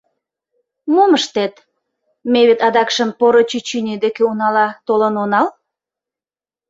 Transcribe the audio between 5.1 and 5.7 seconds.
онал.